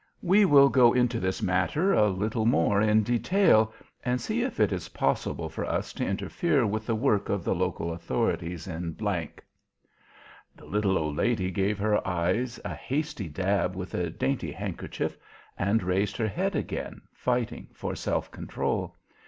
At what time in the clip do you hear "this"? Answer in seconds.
1.19-1.43